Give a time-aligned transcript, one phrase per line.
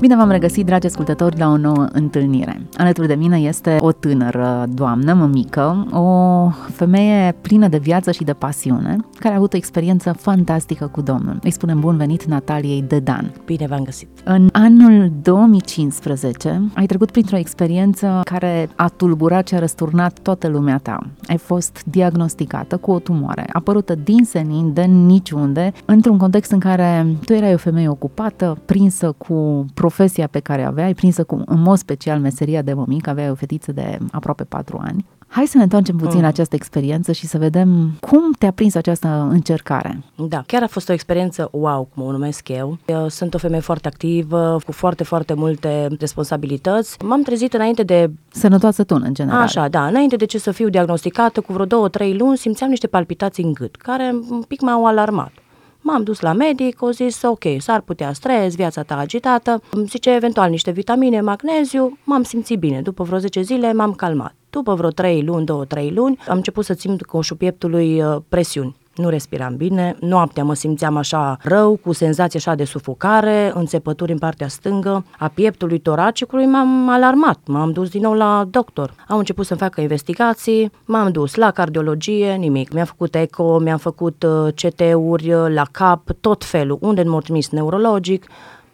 [0.00, 2.66] Bine v-am regăsit, dragi ascultători, la o nouă întâlnire.
[2.76, 8.32] Alături de mine este o tânără doamnă, mămică, o femeie plină de viață și de
[8.32, 11.38] pasiune, care a avut o experiență fantastică cu Domnul.
[11.42, 13.32] Îi spunem bun venit Nataliei Dedan.
[13.44, 14.08] Bine v-am găsit.
[14.24, 20.78] În anul 2015 ai trecut printr-o experiență care a tulburat și a răsturnat toată lumea
[20.78, 20.98] ta.
[21.28, 27.06] Ai fost diagnosticată cu o tumoare, apărută din senin, de niciunde, într-un context în care
[27.24, 31.78] tu erai o femeie ocupată, prinsă cu profesia pe care aveai, prinsă cu, în mod
[31.78, 35.04] special, meseria de mămică, aveai o fetiță de aproape patru ani.
[35.26, 36.22] Hai să ne întoarcem puțin mm.
[36.22, 40.02] la această experiență și să vedem cum te-a prins această încercare.
[40.28, 42.78] Da, chiar a fost o experiență wow, cum o numesc eu.
[42.86, 47.04] eu sunt o femeie foarte activă, cu foarte, foarte multe responsabilități.
[47.04, 48.10] M-am trezit înainte de...
[48.28, 49.40] Sănătoasă tună, în general.
[49.40, 52.86] Așa, da, înainte de ce să fiu diagnosticată, cu vreo două, trei luni, simțeam niște
[52.86, 55.32] palpitații în gât, care un pic m-au alarmat.
[55.80, 60.50] M-am dus la medic, o zis, ok, s-ar putea stres, viața ta agitată, zice eventual
[60.50, 62.80] niște vitamine, magneziu, m-am simțit bine.
[62.80, 64.34] După vreo 10 zile m-am calmat.
[64.50, 69.08] După vreo 3 luni, 2-3 luni, am început să simt coșul pieptului uh, presiuni nu
[69.08, 74.48] respiram bine, noaptea mă simțeam așa rău, cu senzație așa de sufocare, înțepături în partea
[74.48, 78.94] stângă a pieptului toracicului, m-am alarmat, m-am dus din nou la doctor.
[79.08, 82.72] Au început să-mi facă investigații, m-am dus la cardiologie, nimic.
[82.72, 87.50] Mi-am făcut eco, mi-am făcut uh, CT-uri uh, la cap, tot felul, unde m-au trimis
[87.50, 88.26] neurologic,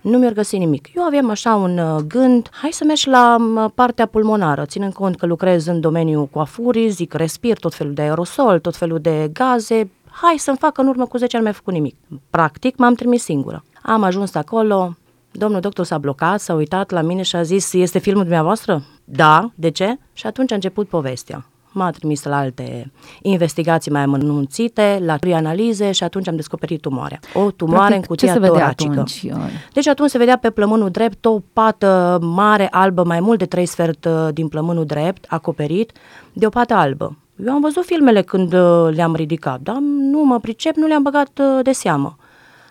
[0.06, 0.88] nu mi-ar găsi nimic.
[0.94, 5.16] Eu aveam așa un uh, gând, hai să mergi la uh, partea pulmonară, ținând cont
[5.16, 9.90] că lucrez în domeniul coafurii, zic respir tot felul de aerosol, tot felul de gaze,
[10.22, 11.96] hai să-mi fac în urmă cu 10 ani mai făcut nimic.
[12.30, 13.64] Practic m-am trimis singură.
[13.82, 14.96] Am ajuns acolo,
[15.30, 18.82] domnul doctor s-a blocat, s-a uitat la mine și a zis, este filmul dumneavoastră?
[19.04, 19.98] Da, de ce?
[20.12, 21.46] Și atunci a început povestea
[21.76, 27.18] m-a trimis la alte investigații mai amănunțite, la analize și atunci am descoperit tumoarea.
[27.34, 28.90] O tumoare Practic, în cutia ce se toracică.
[28.90, 29.26] Atunci?
[29.72, 33.66] Deci atunci se vedea pe plămânul drept o pată mare albă, mai mult de trei
[33.66, 35.92] sfert uh, din plămânul drept, acoperit
[36.32, 37.16] de o pată albă.
[37.44, 41.38] Eu am văzut filmele când uh, le-am ridicat, dar nu mă pricep, nu le-am băgat
[41.38, 42.16] uh, de seamă.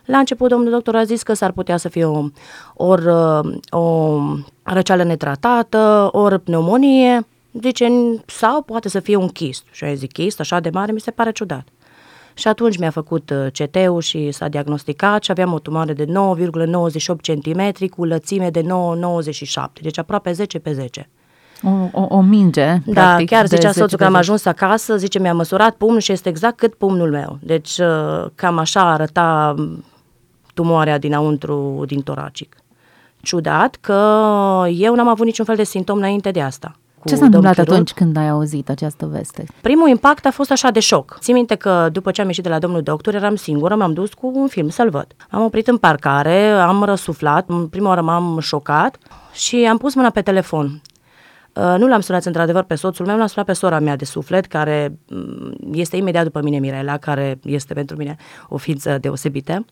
[0.06, 2.24] La început, domnul doctor a zis că s-ar putea să fie o,
[2.74, 3.06] ori
[3.70, 4.20] o
[4.64, 7.28] răceală netratată, ori pneumonie.
[7.62, 7.88] Zice,
[8.26, 9.64] sau poate să fie un chist.
[9.72, 11.68] Și eu zic, chist așa de mare, mi se pare ciudat.
[12.34, 16.12] Și atunci mi-a făcut uh, CT-ul și s-a diagnosticat și aveam o tumoare de 9,98
[17.22, 18.68] cm cu lățime de 9,97,
[19.82, 21.10] deci aproape 10 pe 10.
[21.66, 25.34] O, o, o minge, Da, practic, chiar zicea soțul că am ajuns acasă, zice, mi-a
[25.34, 27.38] măsurat pumnul și este exact cât pumnul meu.
[27.42, 29.56] Deci uh, cam așa arăta
[30.54, 32.56] tumoarea dinăuntru din toracic.
[33.22, 33.94] Ciudat că
[34.74, 37.94] eu n-am avut niciun fel de simptom înainte de asta cu Ce s-a întâmplat atunci
[37.94, 39.46] când ai auzit această veste?
[39.62, 41.18] Primul impact a fost așa de șoc.
[41.20, 44.14] Țin minte că după ce am ieșit de la domnul doctor, eram singură, m-am dus
[44.14, 45.08] cu un film să-l văd.
[45.30, 48.98] Am oprit în parcare, am răsuflat, prima oară m-am șocat
[49.34, 50.82] și am pus mâna pe telefon.
[51.56, 54.46] Uh, nu l-am sunat într-adevăr pe soțul meu, l-am sunat pe sora mea de suflet,
[54.46, 58.16] care mm, este imediat după mine Mirela, care este pentru mine
[58.48, 59.66] o ființă deosebită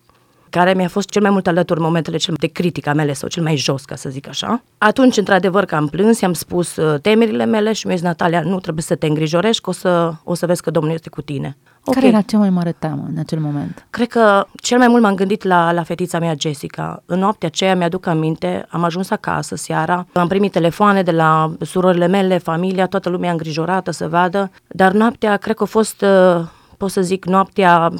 [0.49, 3.43] care mi-a fost cel mai mult alături în momentele cel de critica mele sau cel
[3.43, 4.63] mai jos, ca să zic așa.
[4.77, 8.59] Atunci, într-adevăr, că am plâns, i-am spus uh, temerile mele și mi-a zis, Natalia, nu
[8.59, 11.57] trebuie să te îngrijorești, că o să, o să vezi că Domnul este cu tine.
[11.85, 12.01] Okay.
[12.01, 13.85] Care era cea mai mare teamă în acel moment?
[13.89, 17.03] Cred că cel mai mult m-am gândit la, la fetița mea, Jessica.
[17.05, 22.07] În noaptea aceea mi-aduc aminte, am ajuns acasă seara, am primit telefoane de la surorile
[22.07, 26.45] mele, familia, toată lumea îngrijorată să vadă, dar noaptea, cred că a fost, uh,
[26.77, 27.91] pot să zic, noaptea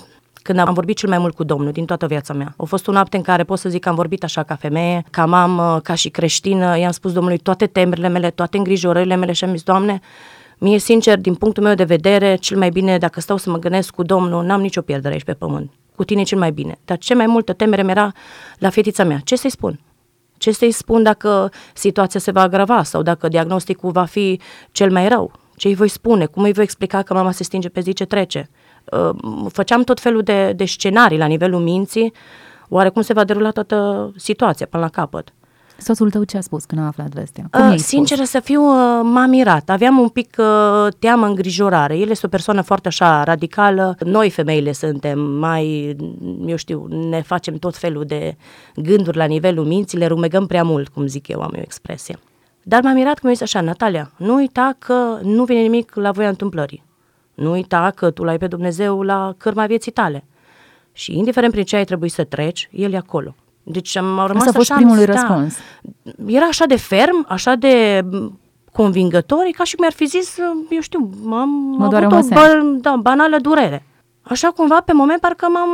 [0.44, 2.54] când am vorbit cel mai mult cu Domnul din toată viața mea.
[2.58, 5.04] A fost o noapte în care pot să zic că am vorbit așa ca femeie,
[5.10, 6.78] ca mamă, ca și creștină.
[6.78, 10.02] I-am spus Domnului toate temerile mele, toate îngrijorările mele și am zis, Doamne,
[10.64, 13.94] mie sincer, din punctul meu de vedere, cel mai bine, dacă stau să mă gândesc
[13.94, 15.72] cu Domnul, n-am nicio pierdere aici pe pământ.
[15.96, 16.80] Cu tine cel mai bine.
[16.86, 18.12] Dar ce mai multă temere mi-era
[18.58, 19.20] la fetița mea.
[19.24, 19.80] Ce să-i spun?
[20.38, 24.40] Ce să-i spun dacă situația se va agrava sau dacă diagnosticul va fi
[24.72, 25.32] cel mai rău?
[25.56, 26.26] Ce îi voi spune?
[26.26, 28.50] Cum îi voi explica că mama se stinge pe zi ce trece?
[28.92, 29.10] Uh,
[29.52, 32.14] făceam tot felul de, de scenarii la nivelul minții,
[32.70, 35.34] oare cum se va derula toată situația până la capăt.
[35.78, 37.48] Soțul tău ce a spus când a aflat vestea?
[37.52, 39.70] Cum uh, sinceră să fiu, uh, m-a mirat.
[39.70, 41.98] Aveam un pic uh, teamă, îngrijorare.
[41.98, 43.96] El este o persoană foarte așa radicală.
[44.00, 45.96] Noi femeile suntem mai,
[46.46, 48.38] eu știu, ne facem tot felul de
[48.76, 52.20] gânduri la nivelul minții, le rumegăm prea mult, cum zic eu, am eu expresie.
[52.64, 56.12] Dar m-a mirat că mi-a zis așa, Natalia, nu uita că nu vine nimic la
[56.12, 56.84] voia întâmplării.
[57.34, 60.24] Nu uita că tu l-ai pe Dumnezeu la cârma vieții tale.
[60.92, 63.36] Și indiferent prin ce ai trebuit să treci, El e acolo.
[63.64, 65.56] Deci am rămas Asta a fost așa, primul da, răspuns.
[66.26, 68.06] Era așa de ferm, așa de
[68.72, 70.38] convingător, e ca și cum mi-ar fi zis,
[70.70, 73.86] eu știu, am Mă doare avut un o bă, da, banală durere.
[74.22, 75.70] Așa cumva, pe moment, parcă m-am,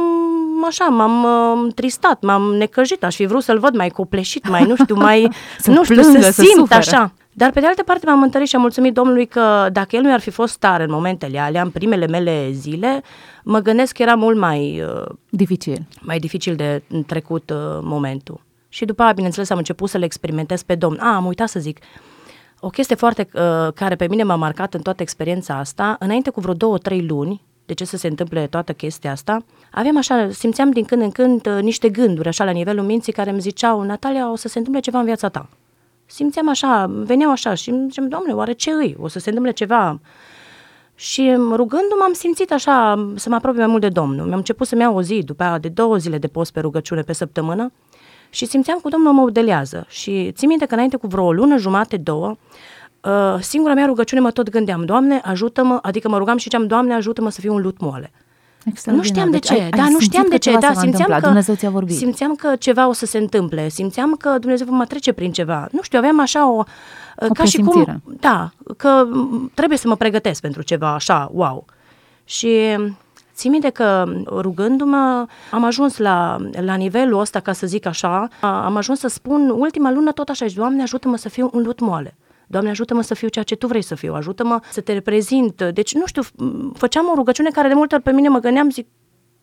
[0.67, 4.75] așa, m-am uh, tristat, m-am necăjit, aș fi vrut să-l văd mai copleșit, mai, nu
[4.75, 6.79] știu, mai, Să nu știu, plângă, să să simt sufere.
[6.79, 7.13] așa.
[7.33, 10.13] Dar pe de altă parte m-am întărit și am mulțumit Domnului că dacă el nu
[10.13, 13.01] ar fi fost tare în momentele alea, în primele mele zile,
[13.49, 15.87] mă gândesc că era mult mai, uh, Dificil.
[16.01, 18.41] mai dificil de trecut uh, momentul.
[18.67, 20.99] Și după aia, bineînțeles, am început să le experimentez pe Domn.
[20.99, 21.79] A, am uitat să zic,
[22.59, 26.39] o chestie foarte uh, care pe mine m-a marcat în toată experiența asta, înainte cu
[26.39, 30.71] vreo două, trei luni, de ce să se întâmple toată chestia asta, aveam așa, simțeam
[30.71, 34.31] din când în când uh, niște gânduri așa la nivelul minții care îmi ziceau, Natalia,
[34.31, 35.49] o să se întâmple ceva în viața ta.
[36.05, 38.95] Simțeam așa, veneau așa și îmi ziceam, Doamne, oare ce îi?
[38.99, 39.99] O să se întâmple ceva?
[40.99, 44.25] Și rugându-mă am simțit așa să mă apropie mai mult de Domnul.
[44.25, 47.01] Mi-am început să-mi iau o zi, după aia de două zile de post pe rugăciune
[47.01, 47.71] pe săptămână
[48.29, 49.85] și simțeam că Domnul mă udelează.
[49.89, 52.35] Și țin minte că înainte cu vreo lună, jumate, două,
[53.03, 56.93] uh, singura mea rugăciune mă tot gândeam, Doamne, ajută-mă, adică mă rugam și ziceam, Doamne,
[56.93, 58.11] ajută-mă să fiu un lut moale.
[58.63, 59.05] Nu Extraordinar.
[59.15, 60.67] știam de Deci ce, ai- ai da, nu simțit știam că de ce, ceva da,
[60.67, 61.95] se va simțeam întâmpla, că, Dumnezeu ți-a vorbit.
[61.95, 65.67] simțeam că ceva o să se întâmple, simțeam că Dumnezeu va mă trece prin ceva.
[65.71, 66.63] Nu știu, aveam așa o,
[67.33, 68.01] ca și cum, presimțire.
[68.19, 71.65] da, că m, trebuie să mă pregătesc pentru ceva așa, wow.
[72.25, 72.49] Și
[73.35, 78.65] țin minte că rugându-mă am ajuns la, la nivelul ăsta, ca să zic așa, a-
[78.65, 81.79] am ajuns să spun ultima lună tot așa, și, Doamne ajută-mă să fiu un lut
[81.79, 82.15] moale.
[82.51, 85.61] Doamne, ajută-mă să fiu ceea ce Tu vrei să fiu, ajută-mă să te reprezint.
[85.63, 88.69] Deci, nu știu, m, făceam o rugăciune care de multe ori pe mine mă gândeam,
[88.69, 88.87] zic,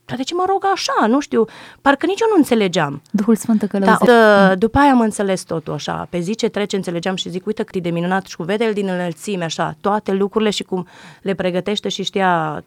[0.05, 1.45] dar de ce mă rog așa, nu știu,
[1.81, 3.03] parcă nici eu nu înțelegeam.
[3.11, 4.07] Duhul Sfânt te Da, călăuzește.
[4.07, 7.63] da, după aia am înțeles totul așa, pe zi ce trece înțelegeam și zic, uite
[7.63, 10.87] cât e de minunat și cu vede el din înălțime așa, toate lucrurile și cum
[11.23, 12.65] le pregătește și știa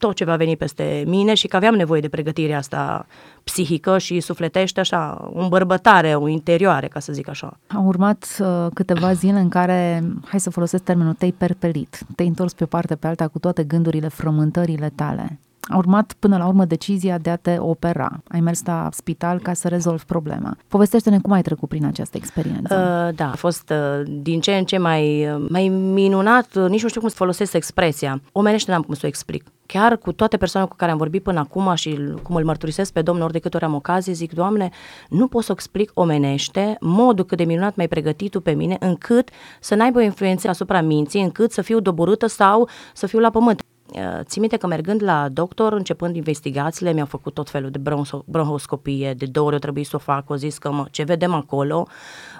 [0.00, 3.06] tot ce va veni peste mine și că aveam nevoie de pregătirea asta
[3.44, 7.58] psihică și sufletește așa, o îmbărbătare, o interioare, ca să zic așa.
[7.74, 12.52] Au urmat uh, câteva zile în care, hai să folosesc termenul, te-ai perpelit, te-ai întors
[12.52, 15.38] pe o parte pe alta cu toate gândurile, frământările tale.
[15.72, 18.22] A urmat până la urmă decizia de a te opera.
[18.28, 20.56] Ai mers la spital ca să rezolvi problema.
[20.68, 23.06] Povestește-ne cum ai trecut prin această experiență.
[23.08, 26.82] Uh, da, a fost uh, din ce în ce mai, uh, mai minunat, uh, nici
[26.82, 28.20] nu știu cum să folosesc expresia.
[28.32, 29.44] Omenește n-am cum să o explic.
[29.66, 32.92] Chiar cu toate persoanele cu care am vorbit până acum și l- cum îl mărturisesc
[32.92, 34.70] pe Domnul ori de câte ori am ocazie, zic, Doamne,
[35.08, 38.76] nu pot să o explic omenește modul cât de minunat mai pregătit Tu pe mine,
[38.80, 39.28] încât
[39.60, 43.62] să n-aibă o influență asupra minții, încât să fiu doborâtă sau să fiu la pământ.
[43.94, 48.24] Uh, Țin minte că mergând la doctor, începând investigațiile, mi-au făcut tot felul de bronho-
[48.24, 51.34] bronhoscopie, de două ori o trebuie să o fac, o zis că mă, ce vedem
[51.34, 51.86] acolo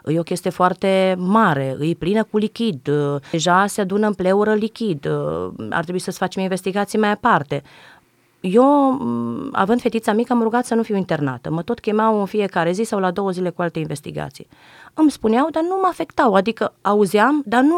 [0.05, 4.55] e o chestie foarte mare, e plină cu lichid, uh, deja se adună în pleură
[4.55, 7.63] lichid, uh, ar trebui să-ți facem investigații mai aparte.
[8.41, 11.51] Eu, m, având fetița mică, am rugat să nu fiu internată.
[11.51, 14.47] Mă tot chemau în fiecare zi sau la două zile cu alte investigații.
[14.95, 17.77] Îmi spuneau, dar nu mă afectau, adică auzeam, dar nu,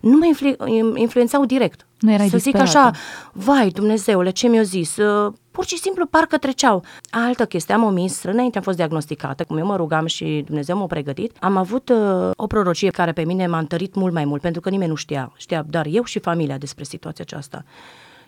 [0.00, 1.86] nu mă influ- influențau direct.
[1.98, 2.78] Nu erai Să zic disperată.
[2.78, 2.98] așa,
[3.32, 6.82] vai Dumnezeule, ce mi-a zis, Uh, pur și simplu parcă treceau.
[7.10, 10.86] Altă chestie, am omis, înainte am fost diagnosticată, cum eu mă rugam și Dumnezeu m-a
[10.86, 14.60] pregătit, am avut uh, o prorocie care pe mine m-a întărit mult mai mult, pentru
[14.60, 17.64] că nimeni nu știa, știa doar eu și familia despre situația aceasta.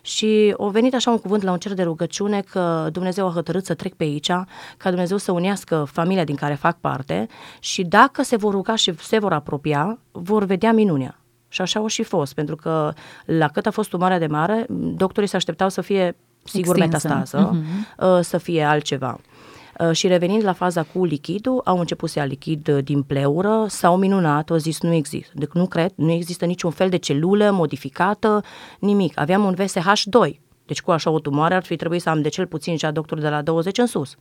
[0.09, 3.65] Și a venit așa un cuvânt la un cer de rugăciune că Dumnezeu a hotărât
[3.65, 4.27] să trec pe aici,
[4.77, 7.27] ca Dumnezeu să unească familia din care fac parte
[7.59, 11.19] și dacă se vor ruga și se vor apropia, vor vedea minunea.
[11.47, 12.93] Și așa au și fost, pentru că
[13.25, 17.07] la cât a fost tumarea de mare, doctorii se așteptau să fie sigur Extinsă.
[17.07, 17.87] metastază, Mhm.
[18.15, 19.19] uh, să fie altceva.
[19.79, 23.65] Uh, Și revenind la faza cu lichidul, au început să ia lichid uh, din pleură,
[23.67, 25.31] s-au minunat, au zis nu există.
[25.35, 28.43] Deci nu cred, nu există niciun fel de celulă modificată,
[28.79, 29.19] nimic.
[29.19, 32.47] Aveam un VSH2, deci cu așa o tumoare ar fi trebuit să am de cel
[32.47, 34.15] puțin și a doctor de la 20 în sus.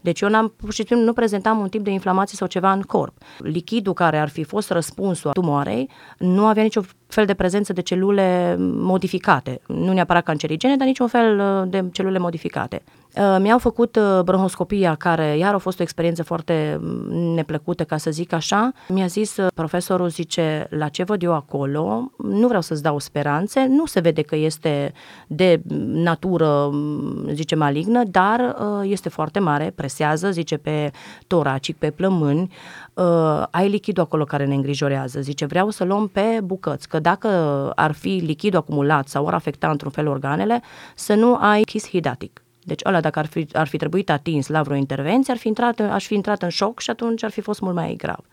[0.00, 2.80] Deci eu n-am, pur și simplu nu prezentam un tip de inflamație sau ceva în
[2.80, 3.14] corp.
[3.38, 8.56] Lichidul care ar fi fost răspunsul tumoarei nu avea niciun fel de prezență de celule
[8.58, 9.60] modificate.
[9.66, 12.82] Nu neapărat cancerigene, dar niciun fel uh, de celule modificate.
[13.16, 17.96] Uh, Mi-au făcut uh, bronhoscopia, care iar a fost o experiență foarte mm, neplăcută, ca
[17.96, 18.72] să zic așa.
[18.88, 23.66] Mi-a zis uh, profesorul, zice, la ce văd eu acolo, nu vreau să-ți dau speranțe,
[23.68, 24.92] nu se vede că este
[25.26, 30.90] de natură, mm, zice, malignă, dar uh, este foarte mare, presează, zice, pe
[31.26, 32.52] toracic, pe plămâni,
[32.94, 35.20] uh, ai lichidul acolo care ne îngrijorează.
[35.20, 37.28] Zice, vreau să luăm pe bucăți, că dacă
[37.74, 40.62] ar fi lichidul acumulat sau ar afecta într-un fel organele,
[40.94, 42.40] să nu ai chis hidatic.
[42.66, 45.80] Deci ăla dacă ar fi, ar fi trebuit atins la vreo intervenție, ar fi intrat,
[45.80, 48.24] aș fi intrat în șoc și atunci ar fi fost mult mai grav.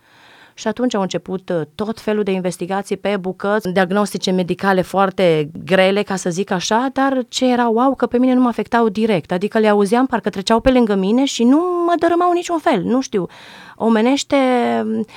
[0.54, 6.02] Și atunci au început uh, tot felul de investigații pe bucăți, diagnostice medicale foarte grele,
[6.02, 9.32] ca să zic așa, dar ce era wow, că pe mine nu mă afectau direct,
[9.32, 13.02] adică le auzeam, parcă treceau pe lângă mine și nu mă dărâmau niciun fel, nu
[13.02, 13.26] știu.
[13.76, 14.36] Omenește,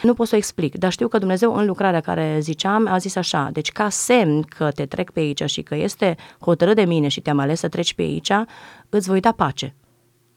[0.02, 3.16] nu pot să o explic, dar știu că Dumnezeu în lucrarea care ziceam a zis
[3.16, 7.08] așa, deci ca semn că te trec pe aici și că este hotărât de mine
[7.08, 8.32] și te-am ales să treci pe aici,
[8.88, 9.74] îți voi da pace.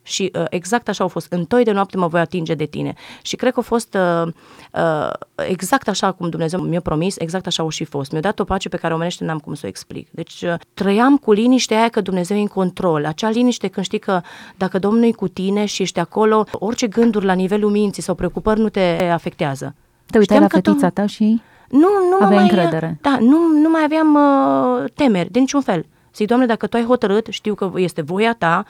[0.10, 1.32] Și uh, exact așa au fost.
[1.32, 2.94] În toi de noapte mă voi atinge de tine.
[3.22, 4.32] Și cred că a fost uh,
[4.74, 5.10] uh,
[5.48, 8.12] exact așa cum Dumnezeu mi-a promis, exact așa au și fost.
[8.12, 10.08] Mi-a dat o pace pe care omenește n-am cum să o explic.
[10.12, 13.06] Deci uh, trăiam cu liniștea aia că Dumnezeu e în control.
[13.06, 14.22] Acea liniște când știi că
[14.58, 18.60] dacă Domnul e cu tine și ești acolo, orice gânduri la nivelul minții sau preocupări
[18.60, 19.76] nu te afectează.
[20.06, 22.98] Te uitai la fetița ta și nu, nu aveai mai, încredere.
[23.02, 25.86] Da, nu, nu mai aveam uh, temeri de niciun fel.
[26.16, 28.66] Zic, Doamne, dacă Tu ai hotărât, știu că este voia Ta,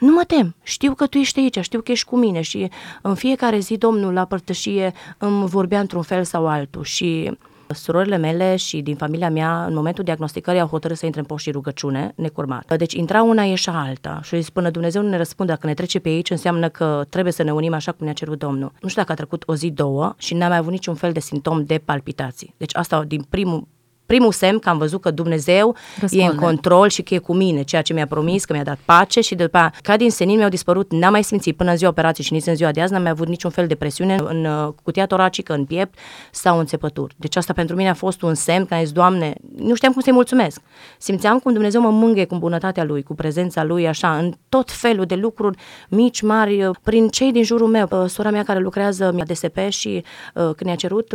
[0.00, 2.70] nu mă tem, știu că tu ești aici, știu că ești cu mine și
[3.02, 7.38] în fiecare zi Domnul la părtășie îmi vorbea într-un fel sau altul și
[7.74, 11.42] Surorile mele și din familia mea, în momentul diagnosticării, au hotărât să intre în post
[11.42, 12.76] și rugăciune, necurmat.
[12.76, 14.20] Deci intra una, ieșea alta.
[14.22, 17.32] Și zis, până Dumnezeu nu ne răspunde, dacă ne trece pe aici, înseamnă că trebuie
[17.32, 18.72] să ne unim așa cum ne-a cerut Domnul.
[18.80, 21.20] Nu știu dacă a trecut o zi, două și n-am mai avut niciun fel de
[21.20, 22.54] simptom de palpitații.
[22.56, 23.66] Deci asta din primul
[24.10, 26.24] primul semn că am văzut că Dumnezeu Răspunde.
[26.24, 28.78] e în control și că e cu mine, ceea ce mi-a promis, că mi-a dat
[28.84, 31.90] pace și după aia, ca din senin mi-au dispărut, n-am mai simțit până în ziua
[31.90, 34.44] operației și nici în ziua de azi, n-am mai avut niciun fel de presiune în
[34.44, 35.98] uh, cutia toracică, în piept
[36.30, 37.14] sau în țepături.
[37.18, 40.02] Deci asta pentru mine a fost un semn că am zis, Doamne, nu știam cum
[40.02, 40.60] să-i mulțumesc.
[40.98, 45.04] Simțeam cum Dumnezeu mă mângâie cu bunătatea Lui, cu prezența Lui, așa, în tot felul
[45.04, 45.56] de lucruri
[45.88, 47.88] mici, mari, uh, prin cei din jurul meu.
[47.90, 51.14] Uh, sora mea care lucrează la DSP și când i-a cerut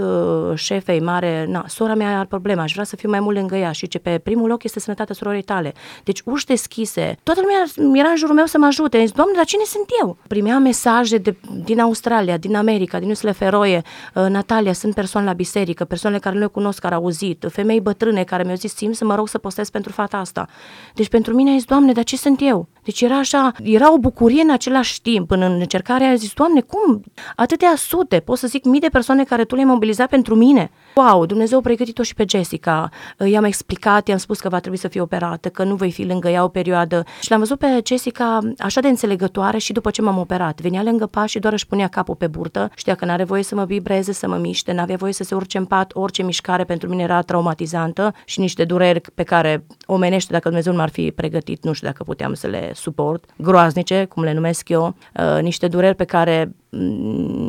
[0.56, 3.72] șefei mare, na, sora mea are probleme, aș vrea să fiu mai mult lângă ea
[3.72, 5.74] și ce pe primul loc este sănătatea surorii tale.
[6.04, 7.18] Deci uși deschise.
[7.24, 9.00] Toată lumea era în jurul meu să mă ajute.
[9.00, 10.18] Zis, Doamne, dar cine sunt eu?
[10.28, 13.82] Primeam mesaje de, din Australia, din America, din Iusele Feroe,
[14.14, 17.82] uh, Natalia, sunt persoane la biserică, persoane care nu le cunosc, care au auzit, femei
[17.82, 20.48] bătrâne care mi-au zis, simt să mă rog să postez pentru fata asta.
[20.94, 22.68] Deci pentru mine a zis, Doamne, dar ce sunt eu?
[22.86, 25.32] Deci era așa, era o bucurie în același timp.
[25.32, 27.04] În încercarea a zis, Doamne, cum?
[27.36, 30.72] Atâtea sute, pot să zic mii de persoane care Tu le-ai mobilizat pentru mine.
[30.96, 32.90] Wow, Dumnezeu a pregătit-o și pe Jessica.
[33.26, 36.30] I-am explicat, i-am spus că va trebui să fie operată, că nu voi fi lângă
[36.30, 37.04] ea o perioadă.
[37.22, 40.62] Și l-am văzut pe Jessica așa de înțelegătoare și după ce m-am operat.
[40.62, 42.70] Venea lângă pas și doar își punea capul pe burtă.
[42.76, 45.58] Știa că n-are voie să mă vibreze, să mă miște, n-avea voie să se urce
[45.58, 45.92] în pat.
[45.94, 50.78] Orice mișcare pentru mine era traumatizantă și niște dureri pe care omenește, dacă Dumnezeu nu
[50.78, 53.26] m-ar fi pregătit, nu știu dacă puteam să le suport.
[53.38, 56.56] Groaznice, cum le numesc eu, uh, niște dureri pe care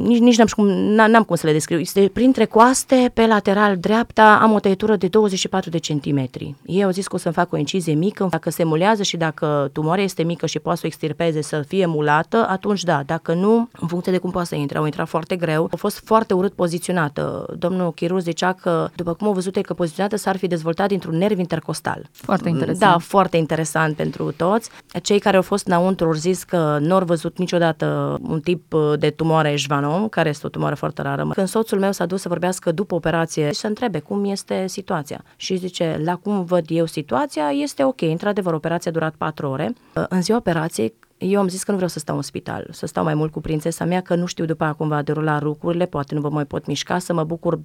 [0.04, 1.78] nici, nici n-am, cum, n-am cum să le descriu.
[1.78, 6.54] Este printre coaste, pe lateral dreapta, am o tăietură de 24 de centimetri.
[6.66, 9.70] Ei au zis că o să-mi fac o incizie mică, dacă se mulează și dacă
[9.72, 13.68] tumoarea este mică și poate să o extirpeze să fie mulată, atunci da, dacă nu,
[13.80, 15.68] în funcție de cum poate să intre, au intrat foarte greu.
[15.72, 17.54] A fost foarte urât poziționată.
[17.58, 21.38] Domnul chirurg zicea că, după cum au văzut că poziționată, s-ar fi dezvoltat dintr-un nerv
[21.38, 22.08] intercostal.
[22.12, 22.92] Foarte interesant.
[22.92, 24.70] Da, foarte interesant pentru toți.
[25.02, 29.10] Cei care au fost înăuntru au zis că nu au văzut niciodată un tip de
[29.16, 31.28] tumoare Ejvanom, care este o tumoare foarte rară.
[31.34, 35.24] Când soțul meu s-a dus să vorbească după operație și să întrebe cum este situația.
[35.36, 38.00] Și zice, la cum văd eu situația, este ok.
[38.00, 39.72] Într-adevăr, operația a durat patru ore.
[40.08, 43.04] În ziua operației, eu am zis că nu vreau să stau în spital, să stau
[43.04, 46.14] mai mult cu prințesa mea, că nu știu după aia cum va derula lucrurile, poate
[46.14, 47.58] nu vă mai pot mișca, să mă bucur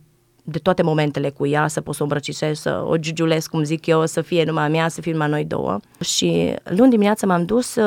[0.43, 3.85] de toate momentele cu ea, să pot să o îmbrăcișez, să o giugiulesc, cum zic
[3.85, 5.79] eu, să fie numai mea, să fie numai noi două.
[5.99, 7.77] Și luni dimineața m-am dus,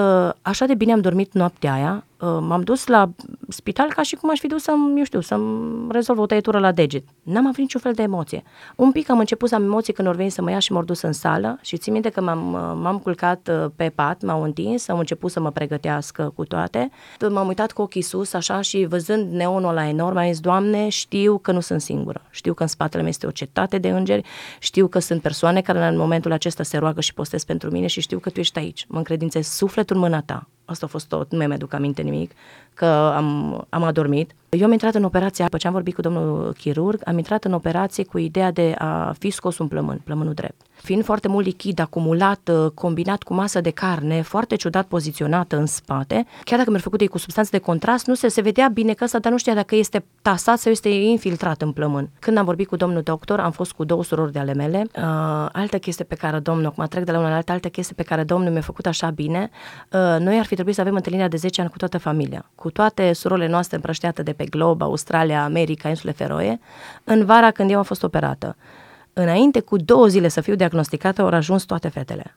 [0.43, 3.11] așa de bine am dormit noaptea aia, Uh, m-am dus la
[3.49, 6.73] spital ca și cum aș fi dus să-mi, eu știu, să-mi rezolv o tăietură la
[6.73, 7.05] deget.
[7.23, 8.43] N-am avut niciun fel de emoție.
[8.77, 10.83] Un pic am început să am emoții când au venit să mă ia și m-au
[10.85, 14.43] dus în sală și țin minte că m-am, uh, m-am culcat uh, pe pat, m-au
[14.43, 16.91] întins, au început să mă pregătească cu toate.
[17.31, 21.39] M-am uitat cu ochii sus așa și văzând neonul ăla enorm, am zis, Doamne, știu
[21.39, 22.23] că nu sunt singură.
[22.31, 24.23] Știu că în spatele meu este o cetate de îngeri,
[24.59, 28.01] știu că sunt persoane care în momentul acesta se roagă și postez pentru mine și
[28.01, 28.85] știu că Tu ești aici.
[28.89, 32.33] Mă încredințez sufletul în mâna Ta asta a fost tot, nu mi-aduc aminte nimic,
[32.75, 34.35] că am, am adormit.
[34.55, 37.53] Eu am intrat în operație, după ce am vorbit cu domnul chirurg, am intrat în
[37.53, 41.79] operație cu ideea de a fi scos un plămân, plămânul drept fiind foarte mult lichid
[41.79, 46.81] acumulat, uh, combinat cu masă de carne, foarte ciudat poziționată în spate, chiar dacă mi-a
[46.81, 49.39] făcut ei cu substanțe de contrast, nu se, se vedea bine că ăsta, dar nu
[49.39, 52.11] știa dacă este tasat sau este infiltrat în plămân.
[52.19, 54.87] Când am vorbit cu domnul doctor, am fost cu două surori de ale mele.
[54.97, 55.03] Uh,
[55.53, 58.03] altă chestie pe care domnul, acum trec de la una la alta, altă chestie pe
[58.03, 59.51] care domnul mi-a făcut așa bine,
[59.93, 62.71] uh, noi ar fi trebuit să avem întâlnirea de 10 ani cu toată familia, cu
[62.71, 66.61] toate surorile noastre împrășteate de pe glob, Australia, America, insule Feroe,
[67.05, 68.57] în vara când eu am fost operată
[69.15, 72.37] înainte cu două zile să fiu diagnosticată, au ajuns toate fetele.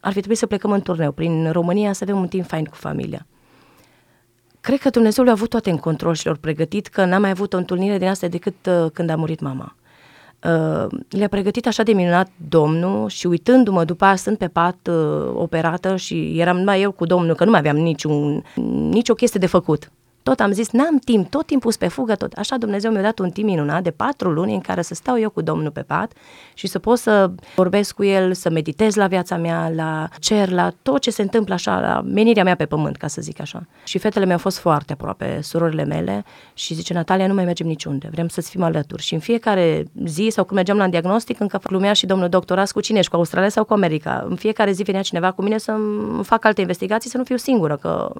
[0.00, 2.74] Ar fi trebuit să plecăm în turneu prin România să avem un timp fain cu
[2.74, 3.26] familia.
[4.60, 7.52] cred că Dumnezeu le-a avut toate în control și le-a pregătit, că n-am mai avut
[7.52, 9.76] o întâlnire din asta decât uh, când a murit mama.
[10.44, 15.32] Uh, le-a pregătit așa de minunat Domnul și uitându-mă după aia stând pe pat uh,
[15.34, 18.44] operată și eram numai eu cu Domnul, că nu mai aveam niciun,
[18.90, 19.90] nicio chestie de făcut.
[20.22, 22.32] Tot am zis, n-am timp, tot timpul pe fugă, tot.
[22.32, 25.30] Așa Dumnezeu mi-a dat un timp minunat de patru luni în care să stau eu
[25.30, 26.12] cu Domnul pe pat
[26.54, 30.72] și să pot să vorbesc cu El, să meditez la viața mea, la cer, la
[30.82, 33.66] tot ce se întâmplă așa, la menirea mea pe pământ, ca să zic așa.
[33.84, 36.24] Și fetele mi-au fost foarte aproape, surorile mele,
[36.54, 39.02] și zice, Natalia, nu mai mergem niciunde, vrem să-ți fim alături.
[39.02, 42.80] Și în fiecare zi, sau când mergeam la diagnostic, încă glumea și domnul doctor, cu
[42.80, 44.26] cine ești, cu Australia sau cu America?
[44.28, 45.76] În fiecare zi venea cineva cu mine să
[46.22, 48.12] fac alte investigații, să nu fiu singură, că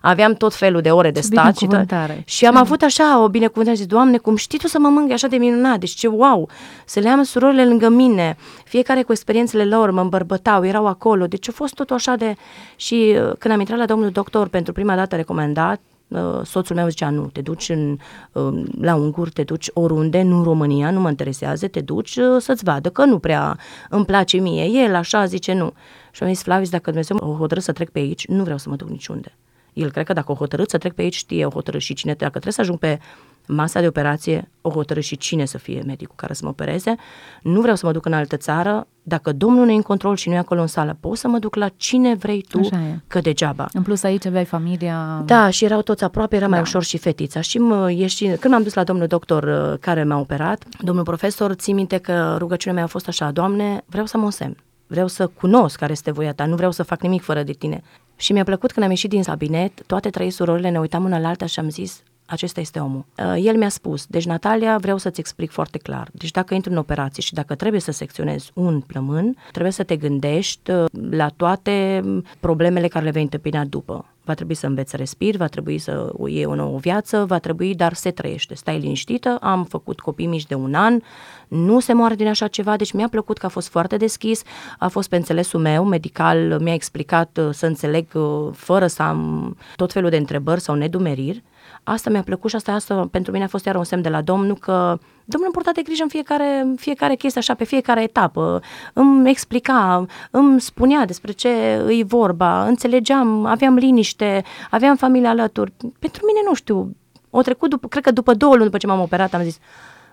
[0.00, 2.22] aveam tot felul de ore de stat binecuvântare.
[2.26, 5.14] Și, și am avut așa o binecuvântare, zic, Doamne, cum știi tu să mă mângâi
[5.14, 6.48] așa de minunat, deci ce wow,
[6.84, 11.48] să le am surorile lângă mine, fiecare cu experiențele lor, mă îmbărbătau, erau acolo, deci
[11.48, 12.34] a fost totul așa de...
[12.76, 16.88] Și uh, când am intrat la domnul doctor pentru prima dată recomandat, uh, soțul meu
[16.88, 17.96] zicea, nu, te duci în,
[18.32, 22.64] uh, la Ungur, te duci oriunde, nu în România, nu mă interesează, te duci să-ți
[22.64, 24.64] vadă că nu prea îmi place mie.
[24.64, 25.72] El așa zice, nu.
[26.10, 28.68] Și am zis, Flavis, dacă Dumnezeu mă hotără să trec pe aici, nu vreau să
[28.68, 29.36] mă duc niciunde.
[29.78, 32.12] El cred că dacă o hotărât să trec pe aici, știe o hotărât și cine,
[32.12, 32.98] dacă trebuie să ajung pe
[33.46, 36.94] masa de operație, o hotărât și cine să fie medicul care să mă opereze.
[37.42, 38.86] Nu vreau să mă duc în altă țară.
[39.02, 41.38] Dacă Domnul nu e în control și nu e acolo în sală, poți să mă
[41.38, 42.68] duc la cine vrei tu,
[43.06, 43.68] că degeaba.
[43.72, 45.22] În plus aici aveai familia...
[45.26, 46.50] Da, și erau toți aproape, era da.
[46.50, 47.40] mai ușor și fetița.
[47.40, 51.52] Și mă, ieși, când m-am dus la domnul doctor uh, care m-a operat, domnul profesor,
[51.52, 54.56] ții minte că rugăciunea mea a fost așa, Doamne, vreau să mă semn
[54.88, 57.82] vreau să cunosc care este voia ta, nu vreau să fac nimic fără de tine.
[58.20, 61.28] Și mi-a plăcut când am ieșit din cabinet, toate trei surorile ne uitam una la
[61.28, 63.04] alta și am zis, acesta este omul.
[63.18, 66.08] Uh, el mi-a spus, deci Natalia, vreau să-ți explic foarte clar.
[66.12, 69.96] Deci dacă intri în operație și dacă trebuie să secționezi un plămân, trebuie să te
[69.96, 72.04] gândești uh, la toate
[72.40, 74.04] problemele care le vei întâmpina după.
[74.28, 77.74] Va trebui să înveți să respiri, va trebui să iei o nouă viață, va trebui,
[77.74, 78.54] dar se trăiește.
[78.54, 81.00] Stai liniștită, am făcut copii mici de un an,
[81.48, 84.42] nu se moare din așa ceva, deci mi-a plăcut că a fost foarte deschis,
[84.78, 88.06] a fost pe înțelesul meu, medical mi-a explicat uh, să înțeleg
[88.52, 91.42] fără să am tot felul de întrebări sau nedumeriri
[91.82, 94.22] asta mi-a plăcut și asta, asta pentru mine a fost iar un semn de la
[94.22, 94.98] Domnul că
[95.30, 98.60] Domnul purta de grijă în fiecare, fiecare chestie, așa, pe fiecare etapă.
[98.92, 105.72] Îmi explica, îmi spunea despre ce îi vorba, înțelegeam, aveam liniște, aveam familia alături.
[105.98, 106.96] Pentru mine, nu știu,
[107.30, 109.58] o trecut, după, cred că după două luni după ce m-am operat, am zis,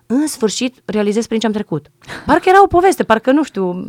[0.05, 1.91] în sfârșit realizez prin ce am trecut.
[2.25, 3.85] Parcă era o poveste, parcă, nu știu,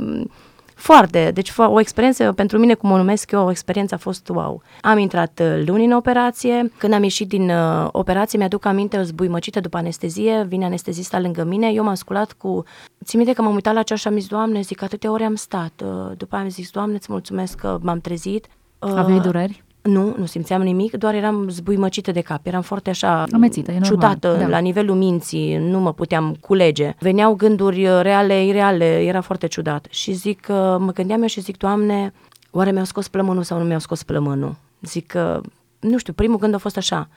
[0.77, 4.63] foarte, deci o experiență, pentru mine, cum o numesc eu, o experiență a fost wow.
[4.81, 9.03] Am intrat uh, luni în operație, când am ieșit din uh, operație, mi-aduc aminte o
[9.03, 12.65] zbuimăcită după anestezie, vine anestezista lângă mine, eu m-am sculat cu...
[13.05, 15.35] Țin minte că m-am uitat la ceașă și am zis, Doamne, zic, atâtea ore am
[15.35, 15.83] stat.
[15.85, 18.47] Uh, după aia am zis, Doamne, îți mulțumesc că m-am trezit.
[18.79, 19.65] Uh, Aveai dureri?
[19.87, 24.37] Nu, nu simțeam nimic, doar eram zbuimăcită de cap, eram foarte așa Amețită, e ciudată
[24.39, 24.47] da.
[24.47, 26.95] la nivelul minții, nu mă puteam culege.
[26.99, 29.87] Veneau gânduri uh, reale, ireale, era foarte ciudat.
[29.91, 32.13] Și zic, uh, mă gândeam eu și zic, Doamne,
[32.51, 34.55] oare mi-au scos plămânul sau nu mi-au scos plămânul?
[34.81, 35.41] Zic că,
[35.81, 37.09] nu știu, primul gând a fost așa,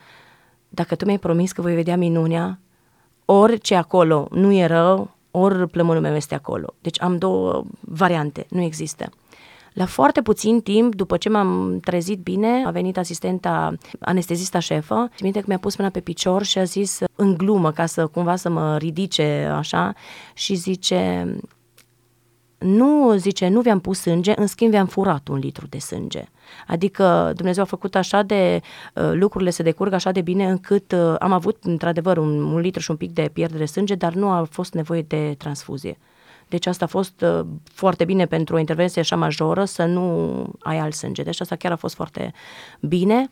[0.69, 2.59] dacă tu mi-ai promis că voi vedea minunea,
[3.25, 6.73] orice acolo nu e rău, ori plămânul meu este acolo.
[6.81, 9.09] Deci am două variante, nu există.
[9.79, 15.23] La foarte puțin timp, după ce m-am trezit bine, a venit asistenta, anestezista șefă, și
[15.23, 18.35] minte că mi-a pus mâna pe picior și a zis în glumă, ca să cumva
[18.35, 19.93] să mă ridice așa,
[20.33, 21.35] și zice,
[22.57, 26.23] nu, zice, nu vi-am pus sânge, în schimb vi-am furat un litru de sânge.
[26.67, 28.61] Adică Dumnezeu a făcut așa de,
[28.95, 32.81] uh, lucrurile se decurg așa de bine încât uh, am avut într-adevăr un, un litru
[32.81, 35.97] și un pic de pierdere de sânge, dar nu a fost nevoie de transfuzie.
[36.49, 40.77] Deci asta a fost uh, foarte bine pentru o intervenție așa majoră să nu ai
[40.77, 41.23] alt sânge.
[41.23, 42.33] Deci asta chiar a fost foarte
[42.79, 43.29] bine.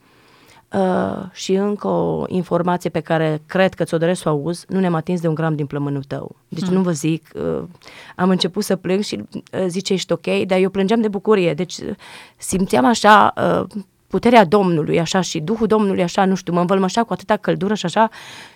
[0.73, 4.79] Uh, și încă o informație pe care cred că ți-o doresc să o auzi, nu
[4.79, 6.35] ne-am atins de un gram din plămânul tău.
[6.47, 6.73] Deci hmm.
[6.73, 7.63] nu vă zic, uh,
[8.15, 11.53] am început să plâng și uh, zice ești ok, dar eu plângeam de bucurie.
[11.53, 11.95] Deci uh,
[12.37, 17.13] simțeam așa uh, puterea Domnului, așa, și Duhul Domnului, așa, nu știu, mă învălmășea cu
[17.13, 18.09] atâta căldură și așa,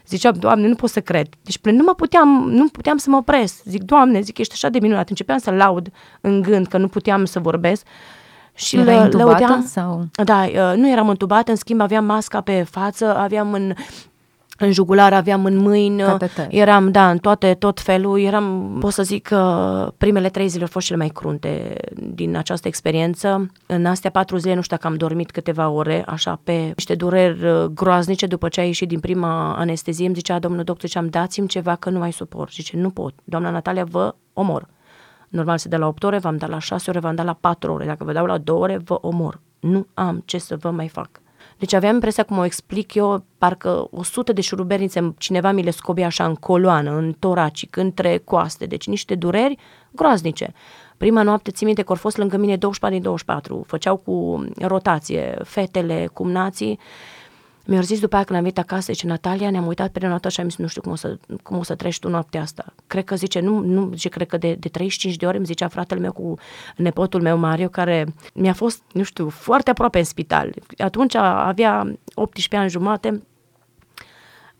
[0.07, 1.27] ziceam, Doamne, nu pot să cred.
[1.43, 3.63] Deci nu mă puteam, nu puteam să mă opresc.
[3.63, 5.09] Zic, Doamne, zic, ești așa de minunat.
[5.09, 7.85] Începeam să laud în gând că nu puteam să vorbesc.
[8.53, 10.05] Și Era le, lăudeam, sau?
[10.23, 13.73] Da, uh, nu eram întubată, în schimb aveam masca pe față, aveam în
[14.61, 16.47] în jugular, aveam în mâini, Cateter.
[16.49, 20.69] eram, da, în toate, tot felul, eram, pot să zic că primele trei zile au
[20.71, 21.75] fost cele mai crunte
[22.13, 23.51] din această experiență.
[23.65, 27.45] În astea patru zile, nu știu dacă am dormit câteva ore, așa, pe niște dureri
[27.45, 31.47] uh, groaznice, după ce a ieșit din prima anestezie, îmi zicea domnul doctor, ziceam, dați-mi
[31.47, 32.51] ceva că nu mai suport.
[32.51, 34.67] Zice, nu pot, doamna Natalia, vă omor.
[35.29, 37.73] Normal se dă la 8 ore, v-am dat la 6 ore, v-am dat la 4
[37.73, 37.85] ore.
[37.85, 39.39] Dacă vă dau la 2 ore, vă omor.
[39.59, 41.09] Nu am ce să vă mai fac.
[41.61, 45.69] Deci aveam impresia, cum o explic eu, parcă o sută de șurubernițe, cineva mi le
[45.69, 49.57] scobia așa în coloană, în toracic, între coaste, deci niște dureri
[49.91, 50.53] groaznice.
[50.97, 55.37] Prima noapte, țin minte că au fost lângă mine 24 din 24, făceau cu rotație
[55.43, 56.79] fetele, cumnații,
[57.65, 60.39] mi-au zis după aia când am venit acasă, zice, Natalia, ne-am uitat pe noapte și
[60.39, 62.73] am zis, nu știu cum o, să, cum o să treci tu noaptea asta.
[62.87, 65.67] Cred că, zice, nu, nu zice, cred că de, de 35 de ore îmi zicea
[65.67, 66.35] fratele meu cu
[66.75, 70.53] nepotul meu, Mario, care mi-a fost, nu știu, foarte aproape în spital.
[70.77, 73.21] Atunci avea 18 ani jumate,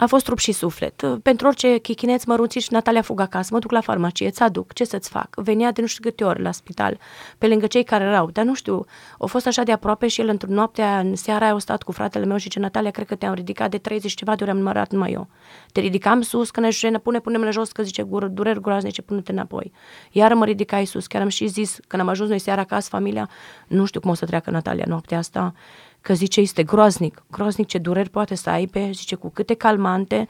[0.01, 1.03] a fost trup și suflet.
[1.23, 4.83] Pentru orice chichineț mărunțit și Natalia fugă acasă, mă duc la farmacie, îți aduc, ce
[4.83, 5.35] să-ți fac?
[5.35, 6.97] Venea de nu știu câte ori la spital,
[7.37, 8.85] pe lângă cei care erau, dar nu știu,
[9.19, 11.91] au fost așa de aproape și el într-o noapte, în seara aia, a stat cu
[11.91, 14.57] fratele meu și ce Natalia, cred că te-am ridicat de 30 ceva de ori am
[14.57, 15.27] numărat numai eu.
[15.71, 19.71] Te ridicam sus, când ne pune, punem jos, că zice, gură, dureri groaznice, pune-te înapoi.
[20.11, 23.29] Iar mă ridicai sus, chiar am și zis, când am ajuns noi seara acasă, familia,
[23.67, 25.53] nu știu cum o să treacă Natalia noaptea asta,
[26.01, 30.27] că zice este groaznic, groaznic ce dureri poate să aibă, zice cu câte calmante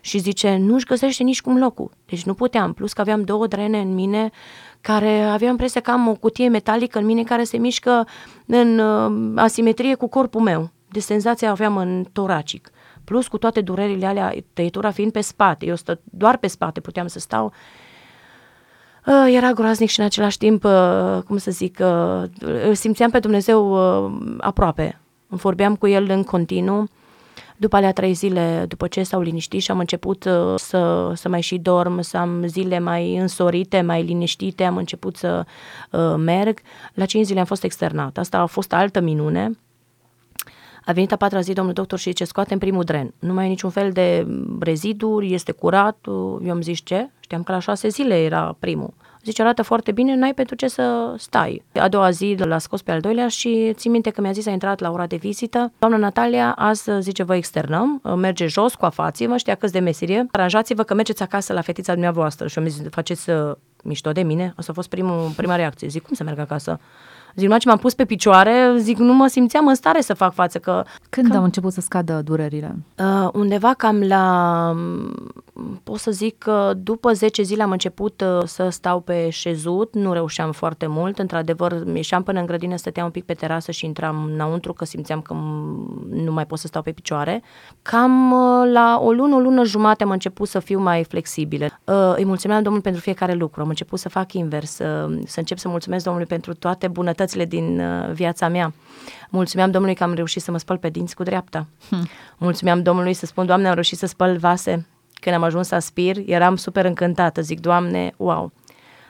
[0.00, 1.90] și zice nu-și găsește nici cum locul.
[2.06, 4.30] Deci nu puteam, plus că aveam două drene în mine
[4.80, 8.06] care aveam impresia că am o cutie metalică în mine care se mișcă
[8.46, 10.70] în uh, asimetrie cu corpul meu.
[10.88, 12.70] De senzația aveam în toracic.
[13.04, 15.66] Plus cu toate durerile alea, tăietura fiind pe spate.
[15.66, 17.52] Eu stă doar pe spate puteam să stau.
[19.06, 23.72] Uh, era groaznic și în același timp, uh, cum să zic, uh, simțeam pe Dumnezeu
[24.04, 25.01] uh, aproape
[25.36, 26.88] vorbeam cu el în continuu.
[27.56, 31.40] După alea trei zile, după ce s-au liniștit și am început uh, să, să mai
[31.40, 35.44] și dorm, să am zile mai însorite, mai liniștite, am început să
[35.90, 36.58] uh, merg.
[36.94, 38.18] La cinci zile am fost externat.
[38.18, 39.58] Asta a fost altă minune.
[40.84, 43.14] A venit a patra zi domnul doctor și zice, scoatem primul dren.
[43.18, 44.26] Nu mai e niciun fel de
[44.60, 45.98] reziduri, este curat.
[46.44, 47.10] Eu am zis ce?
[47.20, 48.94] Știam că la șase zile era primul.
[49.24, 51.62] Zice, arată foarte bine, n-ai pentru ce să stai.
[51.80, 54.50] A doua zi l-a scos pe al doilea și țin minte că mi-a zis, a
[54.50, 55.72] intrat la ora de vizită.
[55.78, 60.94] Doamna Natalia, azi, zice, vă externăm, merge jos, coafați-vă, știa câți de meserie, aranjați-vă că
[60.94, 62.46] mergeți acasă la fetița dumneavoastră.
[62.46, 64.52] Și eu mi zis, faceți uh, mișto de mine?
[64.56, 65.88] Asta a fost primul, prima reacție.
[65.88, 66.80] Zic, cum să merg acasă?
[67.34, 70.32] Zic, numai ce m-am pus pe picioare, zic, nu mă simțeam în stare să fac
[70.32, 70.58] față.
[70.58, 72.76] Că, Când că, au început să scadă durerile?
[72.98, 74.76] Uh, undeva cam la,
[75.82, 80.12] pot să zic că după 10 zile am început uh, să stau pe șezut, nu
[80.12, 84.24] reușeam foarte mult, într-adevăr, ieșeam până în grădină, stăteam un pic pe terasă și intram
[84.32, 85.34] înăuntru, că simțeam că
[86.08, 87.42] nu mai pot să stau pe picioare.
[87.82, 91.64] Cam uh, la o lună, o lună jumate am început să fiu mai flexibilă.
[91.84, 95.58] Uh, îi mulțumeam Domnului pentru fiecare lucru, am început să fac invers, uh, să încep
[95.58, 98.72] să mulțumesc Domnului pentru toate bunătățile bunătățile din uh, viața mea.
[99.30, 101.66] Mulțumeam Domnului că am reușit să mă spăl pe dinți cu dreapta.
[101.88, 102.08] Hmm.
[102.38, 104.86] Mulțumeam Domnului să spun, Doamne, am reușit să spăl vase.
[105.22, 107.40] Când am ajuns să aspir, eram super încântată.
[107.40, 108.52] Zic, Doamne, wow!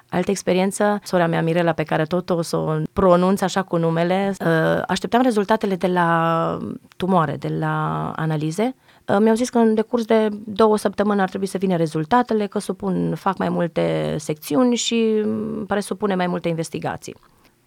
[0.08, 4.34] Altă experiență, sora mea Mirela, pe care tot o să o pronunț așa cu numele,
[4.40, 6.58] uh, așteptam rezultatele de la
[6.96, 8.74] tumoare, de la analize.
[9.08, 12.58] Uh, mi-au zis că în decurs de două săptămâni ar trebui să vină rezultatele, că
[12.58, 17.16] supun, fac mai multe secțiuni și mm, presupune mai multe investigații.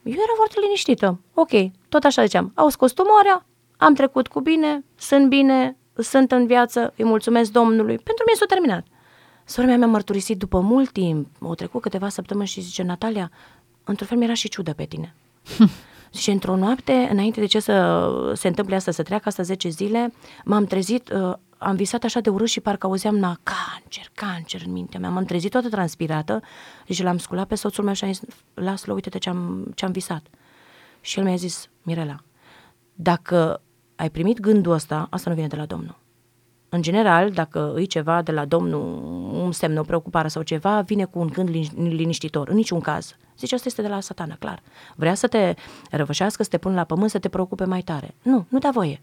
[0.03, 1.19] Eu eram foarte liniștită.
[1.33, 1.51] Ok,
[1.89, 2.51] tot așa ziceam.
[2.55, 3.45] Au scos tumoarea,
[3.77, 7.95] am trecut cu bine, sunt bine, sunt în viață, îi mulțumesc Domnului.
[7.95, 8.85] Pentru mine s-a terminat.
[9.45, 13.31] Sora mea mi-a mărturisit după mult timp, au trecut câteva săptămâni și zice, Natalia,
[13.83, 15.15] într-un fel mi-era și ciudă pe tine.
[16.13, 20.13] Zice, într-o noapte, înainte de ce să se întâmple asta, să treacă asta 10 zile,
[20.43, 24.71] m-am trezit, uh, am visat așa de urât și parcă auzeam na cancer, cancer în
[24.71, 25.09] mintea mea.
[25.09, 26.41] M-am trezit toată transpirată,
[26.85, 28.21] deci l-am sculat pe soțul meu și am zis,
[28.53, 30.25] lasă-l, uite-te ce-am, ce-am visat.
[31.01, 32.23] Și el mi-a zis, Mirela,
[32.93, 33.61] dacă
[33.95, 36.03] ai primit gândul ăsta, asta nu vine de la Domnul.
[36.69, 38.81] În general, dacă îi ceva de la Domnul,
[39.33, 42.49] un semn, o preocupare sau ceva, vine cu un gând liniștitor.
[42.49, 43.15] În niciun caz.
[43.37, 44.61] Zice, asta este de la satana, clar.
[44.95, 45.53] Vrea să te
[45.91, 48.15] răvășească, să te pună la pământ, să te preocupe mai tare.
[48.21, 49.01] Nu, nu da voie.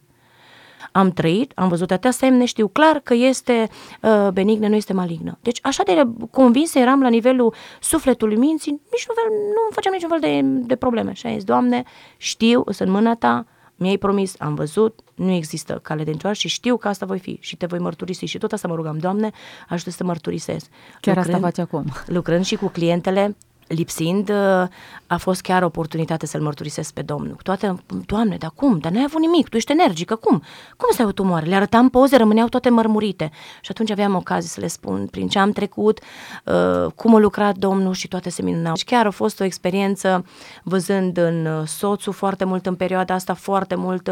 [0.93, 3.69] Am trăit, am văzut atâtea semne, știu clar că este
[4.03, 5.39] uh, benignă, nu este malignă.
[5.41, 10.21] Deci așa de convinsă eram la nivelul sufletului minții, nici nu, nu făceam niciun fel
[10.21, 11.13] de, de probleme.
[11.13, 11.83] Și am zis, Doamne,
[12.17, 13.47] știu, sunt mâna Ta,
[13.83, 17.39] mi-ai promis, am văzut, nu există cale de întoarce și știu că asta voi fi
[17.41, 18.25] și te voi mărturisi.
[18.25, 19.31] Și tot asta mă rugam, Doamne,
[19.69, 20.67] ajută să mărturisesc.
[21.01, 21.93] Chiar lucrând, asta faci acum.
[22.07, 24.69] Lucrând și cu clientele, lipsind, uh,
[25.07, 27.37] a fost chiar oportunitate să-L mărturisesc pe Domnul.
[27.43, 27.75] Toate,
[28.07, 28.79] Doamne, dar cum?
[28.79, 30.43] Dar n-ai avut nimic, tu ești energică, cum?
[30.77, 31.47] Cum să ai o tumoare?
[31.47, 33.31] Le arătam poze, rămâneau toate mărmurite.
[33.61, 36.01] Și atunci aveam ocazie să le spun prin ce am trecut,
[36.45, 38.75] uh, cum a lucrat Domnul și toate se minunau.
[38.75, 40.25] Și chiar a fost o experiență
[40.63, 44.11] văzând în uh, soțul foarte mult în perioada asta, foarte mult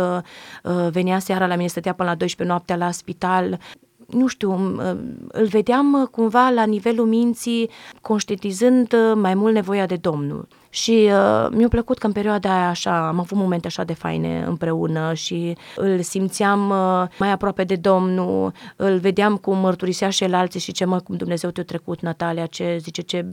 [0.91, 3.59] venea seara la mine, stătea până la 12 noaptea la spital,
[4.11, 4.53] nu știu,
[5.29, 7.71] îl vedeam cumva la nivelul minții,
[8.01, 10.49] conștientizând mai mult nevoia de Domnul.
[10.71, 14.45] Și uh, mi-a plăcut că în perioada aia așa, am avut momente așa de faine
[14.47, 20.35] împreună și îl simțeam uh, mai aproape de Domnul, îl vedeam cum mărturisea și el
[20.35, 23.27] alții și ce mă, cum Dumnezeu te-a trecut, Natalia, ce zice, ce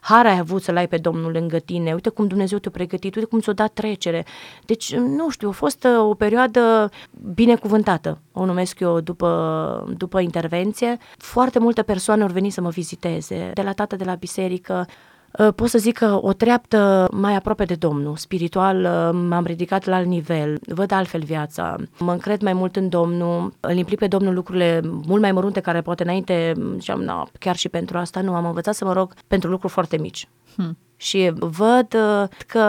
[0.00, 3.28] har ai avut să-L ai pe Domnul lângă tine, uite cum Dumnezeu te-a pregătit, uite
[3.28, 4.24] cum ți-a dat trecere.
[4.64, 6.90] Deci, nu știu, a fost uh, o perioadă
[7.34, 10.96] binecuvântată, o numesc eu după, după intervenție.
[11.16, 15.13] Foarte multe persoane au venit să mă viziteze, de la tată de la biserică, Uh,
[15.54, 19.96] pot să zic că o treaptă mai aproape de Domnul, spiritual uh, m-am ridicat la
[19.96, 24.34] alt nivel, văd altfel viața, mă încred mai mult în Domnul, îl implic pe Domnul
[24.34, 28.46] lucrurile mult mai mărunte care poate înainte ziceam, na, chiar și pentru asta nu, am
[28.46, 30.28] învățat să mă rog pentru lucruri foarte mici.
[30.56, 30.78] Hmm.
[30.96, 32.66] Și văd uh, că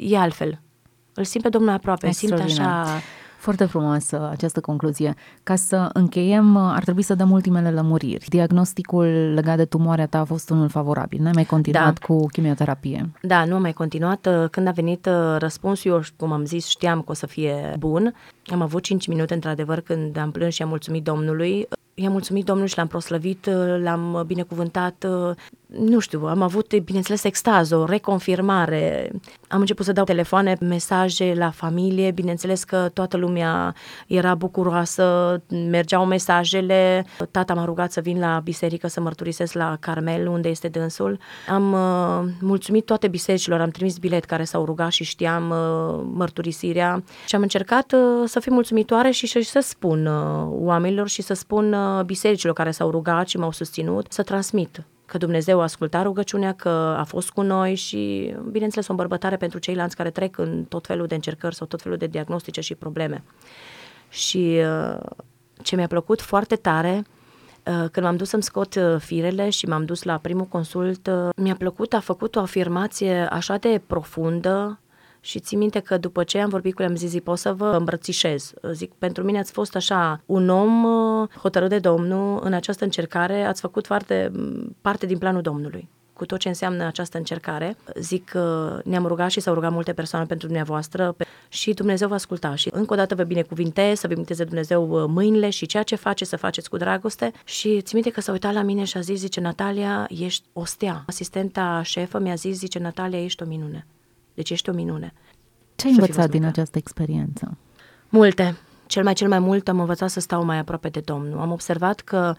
[0.00, 0.60] e altfel.
[1.14, 2.86] Îl simt pe Domnul aproape, simt așa
[3.46, 5.14] foarte frumoasă această concluzie.
[5.42, 8.26] Ca să încheiem, ar trebui să dăm ultimele lămuriri.
[8.28, 11.22] Diagnosticul legat de tumoarea ta a fost unul favorabil.
[11.22, 12.06] N-ai mai continuat da.
[12.06, 13.10] cu chimioterapie.
[13.22, 14.28] Da, nu am mai continuat.
[14.50, 18.14] Când a venit uh, răspunsul, eu, cum am zis, știam că o să fie bun.
[18.46, 21.68] Am avut 5 minute, într-adevăr, când am plâns și am mulțumit Domnului.
[21.94, 25.06] I-am mulțumit Domnului și l-am proslăvit, uh, l-am binecuvântat.
[25.66, 29.10] Uh, nu știu, am avut, bineînțeles, extaz, o reconfirmare.
[29.48, 33.74] Am început să dau telefoane, mesaje la familie, bineînțeles că toată lumea
[34.06, 37.06] era bucuroasă, mergeau mesajele.
[37.30, 41.18] Tata m-a rugat să vin la biserică să mărturisesc la Carmel, unde este dânsul.
[41.48, 47.02] Am uh, mulțumit toate bisericilor, am trimis bilet care s-au rugat și știam uh, mărturisirea
[47.26, 51.34] și am încercat uh, să fiu mulțumitoare și, și să spun uh, oamenilor și să
[51.34, 56.02] spun uh, bisericilor care s-au rugat și m-au susținut să transmit că Dumnezeu a ascultat
[56.02, 60.64] rugăciunea, că a fost cu noi și, bineînțeles, o îmbărbătare pentru ceilalți care trec în
[60.64, 63.22] tot felul de încercări sau tot felul de diagnostice și probleme.
[64.08, 65.00] Și uh,
[65.62, 67.04] ce mi-a plăcut foarte tare,
[67.64, 71.56] uh, când m-am dus să-mi scot uh, firele și m-am dus la primul consult, mi-a
[71.56, 74.80] plăcut, a făcut o afirmație așa de profundă,
[75.20, 77.74] și țin minte că după ce am vorbit cu el, am zis, pot să vă
[77.78, 78.52] îmbrățișez.
[78.72, 83.44] Zic, pentru mine ați fost așa un om uh, hotărât de Domnul în această încercare,
[83.44, 84.32] ați făcut foarte,
[84.80, 87.76] parte din planul Domnului cu tot ce înseamnă această încercare.
[87.94, 91.16] Zic că ne-am rugat și s-au rugat multe persoane pentru dumneavoastră
[91.48, 92.54] și Dumnezeu va asculta.
[92.54, 96.24] Și încă o dată vă binecuvinte, să binecuvinteze Dumnezeu uh, mâinile și ceea ce face
[96.24, 97.32] să faceți cu dragoste.
[97.44, 100.64] Și ți minte că s-a uitat la mine și a zis, zice, Natalia, ești o
[100.64, 101.04] stea.
[101.06, 103.86] Asistenta șefă mi-a zis, zice, Natalia, ești o minune.
[104.36, 105.12] Deci ești o minune.
[105.74, 107.56] Ce ai învățat din această experiență?
[108.08, 108.56] Multe.
[108.86, 111.38] Cel mai cel mai mult am învățat să stau mai aproape de Domnul.
[111.38, 112.34] Am observat că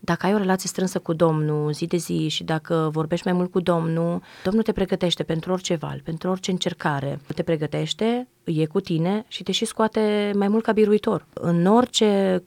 [0.00, 3.50] dacă ai o relație strânsă cu Domnul zi de zi și dacă vorbești mai mult
[3.50, 7.20] cu Domnul, Domnul te pregătește pentru orice val, pentru orice încercare.
[7.34, 11.26] Te pregătește, e cu tine și te și scoate mai mult ca biruitor.
[11.32, 12.42] În orice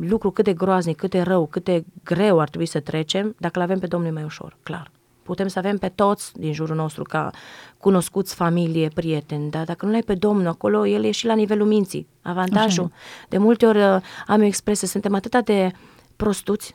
[0.00, 3.58] lucru cât de groaznic, cât de rău, cât de greu ar trebui să trecem, dacă
[3.58, 4.90] îl avem pe Domnul e mai ușor, clar.
[5.24, 7.30] Putem să avem pe toți din jurul nostru ca
[7.78, 11.66] cunoscuți, familie, prieteni, dar dacă nu l-ai pe Domnul acolo, el e și la nivelul
[11.66, 12.06] minții.
[12.22, 12.84] Avantajul.
[12.84, 13.26] Așa.
[13.28, 15.72] De multe ori uh, am o expresie, suntem atât de
[16.16, 16.74] prostuți,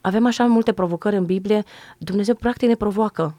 [0.00, 1.62] avem așa multe provocări în Biblie,
[1.98, 3.34] Dumnezeu practic ne provoacă.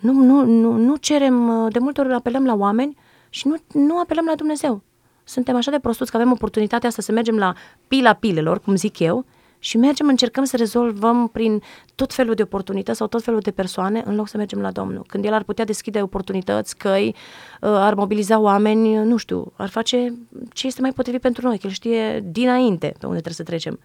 [0.00, 2.96] Nu, nu, nu, nu cerem, uh, de multe ori apelăm la oameni
[3.28, 4.82] și nu, nu apelăm la Dumnezeu.
[5.24, 7.54] Suntem așa de prostuți că avem oportunitatea asta să mergem la
[7.88, 9.24] pila pilelor, cum zic eu,
[9.58, 11.62] și mergem, încercăm să rezolvăm prin
[11.94, 15.04] tot felul de oportunități sau tot felul de persoane în loc să mergem la Domnul.
[15.06, 17.14] Când El ar putea deschide oportunități, căi, uh,
[17.60, 20.14] ar mobiliza oameni, nu știu, ar face
[20.52, 23.78] ce este mai potrivit pentru noi, că El știe dinainte pe unde trebuie să trecem.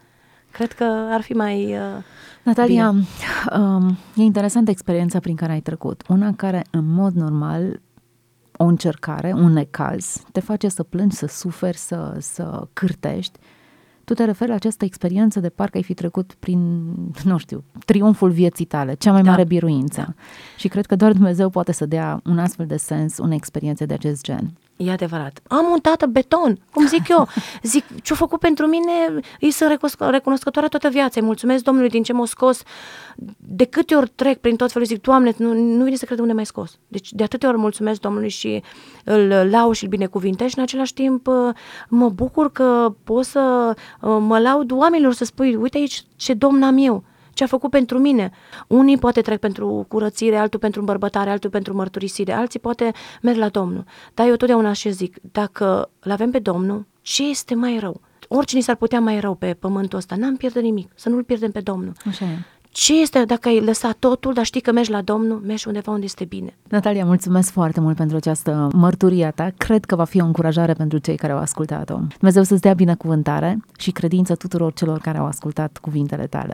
[0.51, 2.03] Cred că ar fi mai uh,
[2.43, 3.05] Natalia, bine.
[3.63, 6.03] Um, e interesantă experiența prin care ai trecut.
[6.07, 7.81] Una care, în mod normal,
[8.57, 13.39] o încercare, un necaz, te face să plângi, să suferi, să, să cârtești
[14.04, 16.92] tu te referi la această experiență de parcă ai fi trecut prin,
[17.24, 19.30] nu știu, triumful vieții tale, cea mai da.
[19.30, 20.02] mare biruință.
[20.02, 20.13] Da.
[20.58, 23.94] Și cred că doar Dumnezeu poate să dea un astfel de sens unei experiențe de
[23.94, 24.54] acest gen.
[24.86, 25.39] E adevărat.
[25.48, 27.28] Am un tată beton, cum zic eu.
[27.62, 28.91] Zic, ce-a făcut pentru mine,
[29.39, 31.19] îi sunt recunoscătoare toată viața.
[31.19, 32.62] Îi mulțumesc Domnului din ce m-a scos.
[33.38, 36.34] De câte ori trec prin tot felul, zic, Doamne, nu, nu vine să cred unde
[36.34, 36.80] mai scos.
[36.88, 38.63] Deci de atâtea ori mulțumesc Domnului și
[39.04, 41.28] îl lau și îl binecuvintez și în același timp
[41.88, 46.78] mă bucur că pot să mă laud oamenilor să spui, uite aici ce domn am
[46.78, 48.32] eu ce a făcut pentru mine.
[48.67, 52.91] Unii poate trec pentru curățire, altul pentru îmbărbătare, altul pentru mărturisire, alții poate
[53.22, 53.84] merg la Domnul.
[54.13, 58.02] Dar eu totdeauna așa zic, dacă îl avem pe Domnul, ce este mai rău?
[58.28, 61.60] Oricine s-ar putea mai rău pe pământul ăsta, n-am pierde nimic, să nu-l pierdem pe
[61.60, 61.93] Domnul.
[62.06, 62.38] Așa e.
[62.74, 66.06] Ce este dacă ai lăsat totul, dar știi că mergi la Domnul, mergi undeva unde
[66.06, 66.58] este bine.
[66.69, 69.52] Natalia, mulțumesc foarte mult pentru această mărturie ta.
[69.58, 72.00] Cred că va fi o încurajare pentru cei care au ascultat-o.
[72.17, 76.54] Dumnezeu să-ți dea binecuvântare și credință tuturor celor care au ascultat cuvintele tale.